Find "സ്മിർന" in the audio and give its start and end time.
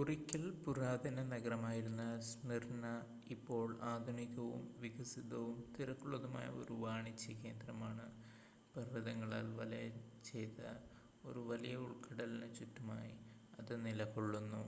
2.20-2.84